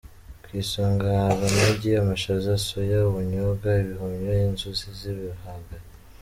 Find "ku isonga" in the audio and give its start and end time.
0.43-1.05